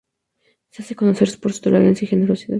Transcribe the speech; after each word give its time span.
Se 0.71 0.81
hace 0.81 0.95
conocer 0.95 1.29
por 1.39 1.53
su 1.53 1.61
tolerancia 1.61 2.05
y 2.05 2.09
generosidad. 2.09 2.49